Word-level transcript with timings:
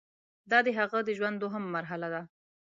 دا 0.51 0.59
د 0.65 0.67
هغه 0.79 0.99
د 1.03 1.09
ژوند 1.17 1.35
دوهمه 1.39 1.69
مرحله 1.75 2.07
ده. 2.13 2.21